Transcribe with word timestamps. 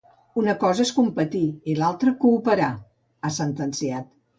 Una 0.43 0.55
cosa 0.63 0.83
és 0.85 0.93
competir 1.01 1.43
i 1.45 1.77
l’altra 1.83 2.17
cooperar, 2.27 2.75
ha 3.31 3.37
sentenciat. 3.41 4.15